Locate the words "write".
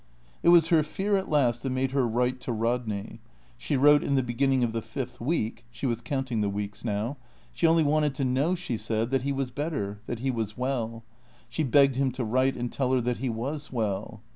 2.07-2.41, 12.25-12.57